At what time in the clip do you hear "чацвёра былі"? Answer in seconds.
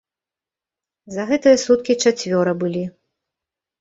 2.03-2.83